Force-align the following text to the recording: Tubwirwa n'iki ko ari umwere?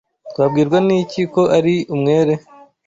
Tubwirwa 0.33 0.77
n'iki 0.87 1.21
ko 1.33 1.41
ari 1.57 1.75
umwere? 1.95 2.33